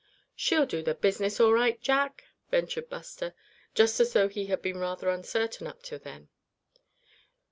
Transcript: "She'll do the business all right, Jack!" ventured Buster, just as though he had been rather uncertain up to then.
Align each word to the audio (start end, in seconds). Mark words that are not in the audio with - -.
"She'll 0.35 0.65
do 0.65 0.81
the 0.81 0.95
business 0.95 1.39
all 1.39 1.53
right, 1.53 1.79
Jack!" 1.79 2.23
ventured 2.49 2.89
Buster, 2.89 3.35
just 3.75 3.99
as 3.99 4.13
though 4.13 4.29
he 4.29 4.47
had 4.47 4.59
been 4.63 4.79
rather 4.79 5.09
uncertain 5.09 5.67
up 5.67 5.83
to 5.83 5.99
then. 5.99 6.29